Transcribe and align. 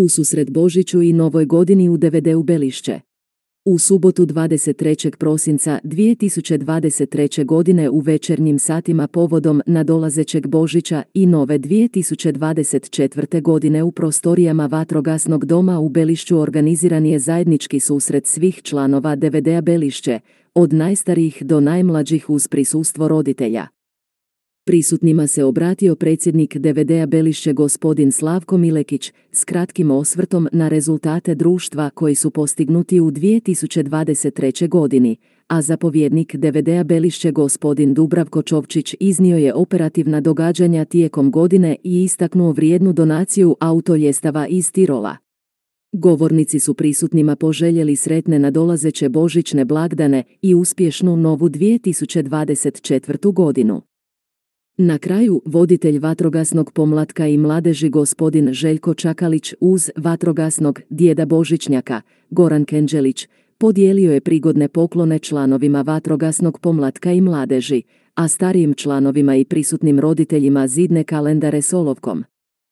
U 0.00 0.08
susret 0.08 0.50
Božiću 0.50 1.02
i 1.02 1.12
Novoj 1.12 1.44
godini 1.44 1.88
u 1.88 1.96
DVD 1.96 2.26
u 2.36 2.42
Belišće. 2.42 3.00
U 3.64 3.78
subotu 3.78 4.26
23. 4.26 5.16
prosinca 5.16 5.78
2023. 5.84 7.44
godine 7.44 7.90
u 7.90 7.98
večernjim 7.98 8.58
satima 8.58 9.08
povodom 9.08 9.62
nadolazećeg 9.66 10.46
Božića 10.46 11.02
i 11.14 11.26
nove 11.26 11.58
2024. 11.58 13.42
godine 13.42 13.82
u 13.82 13.92
prostorijama 13.92 14.66
Vatrogasnog 14.66 15.44
doma 15.44 15.78
u 15.78 15.88
Belišću 15.88 16.38
organiziran 16.38 17.06
je 17.06 17.18
zajednički 17.18 17.80
susret 17.80 18.26
svih 18.26 18.62
članova 18.62 19.16
DVD-a 19.16 19.60
Belišće, 19.60 20.20
od 20.54 20.72
najstarijih 20.72 21.42
do 21.42 21.60
najmlađih 21.60 22.30
uz 22.30 22.48
prisustvo 22.48 23.08
roditelja. 23.08 23.66
Prisutnima 24.68 25.26
se 25.26 25.44
obratio 25.44 25.96
predsjednik 25.96 26.56
DVD-a 26.56 27.06
Belišće 27.06 27.52
gospodin 27.52 28.12
Slavko 28.12 28.56
Milekić 28.56 29.12
s 29.32 29.44
kratkim 29.44 29.90
osvrtom 29.90 30.48
na 30.52 30.68
rezultate 30.68 31.34
društva 31.34 31.90
koji 31.90 32.14
su 32.14 32.30
postignuti 32.30 33.00
u 33.00 33.10
2023. 33.10 34.68
godini, 34.68 35.16
a 35.46 35.62
zapovjednik 35.62 36.36
DVD-a 36.36 36.84
Belišće 36.84 37.30
gospodin 37.30 37.94
Dubravko 37.94 38.42
Čovčić 38.42 38.94
iznio 39.00 39.36
je 39.36 39.54
operativna 39.54 40.20
događanja 40.20 40.84
tijekom 40.84 41.30
godine 41.30 41.76
i 41.84 42.02
istaknuo 42.02 42.52
vrijednu 42.52 42.92
donaciju 42.92 43.56
autoljestava 43.60 44.46
iz 44.46 44.72
Tirola. 44.72 45.16
Govornici 45.92 46.58
su 46.58 46.74
prisutnima 46.74 47.36
poželjeli 47.36 47.96
sretne 47.96 48.38
nadolazeće 48.38 49.08
božićne 49.08 49.64
blagdane 49.64 50.22
i 50.42 50.54
uspješnu 50.54 51.16
novu 51.16 51.48
2024. 51.48 53.32
godinu. 53.32 53.82
Na 54.80 54.98
kraju, 54.98 55.42
voditelj 55.44 55.98
vatrogasnog 55.98 56.72
pomlatka 56.72 57.26
i 57.26 57.38
mladeži 57.38 57.88
gospodin 57.88 58.52
Željko 58.52 58.94
Čakalić 58.94 59.54
uz 59.60 59.90
vatrogasnog 59.96 60.80
djeda 60.90 61.26
Božićnjaka, 61.26 62.00
Goran 62.30 62.64
Kenđelić, 62.64 63.28
podijelio 63.58 64.12
je 64.12 64.20
prigodne 64.20 64.68
poklone 64.68 65.18
članovima 65.18 65.82
vatrogasnog 65.82 66.58
pomlatka 66.58 67.12
i 67.12 67.20
mladeži, 67.20 67.82
a 68.14 68.28
starijim 68.28 68.74
članovima 68.74 69.36
i 69.36 69.44
prisutnim 69.44 70.00
roditeljima 70.00 70.66
zidne 70.68 71.04
kalendare 71.04 71.62
s 71.62 71.72
olovkom. 71.72 72.24